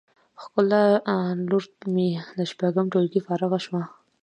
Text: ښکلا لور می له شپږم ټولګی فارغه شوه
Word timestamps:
ښکلا 0.41 0.83
لور 1.49 1.63
می 1.93 2.09
له 2.37 2.43
شپږم 2.51 2.85
ټولګی 2.91 3.21
فارغه 3.27 3.59
شوه 3.65 3.81